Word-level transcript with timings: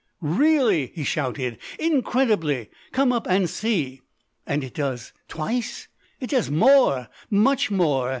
"Really!" 0.23 0.87
he 0.95 1.03
shouted. 1.03 1.59
"Incredibly! 1.77 2.71
Come 2.91 3.11
up 3.13 3.27
and 3.29 3.47
see." 3.47 4.01
"And 4.47 4.63
it 4.63 4.73
does 4.73 5.13
twice? 5.27 5.89
"It 6.19 6.31
does 6.31 6.49
more, 6.49 7.07
much 7.29 7.69
more. 7.69 8.09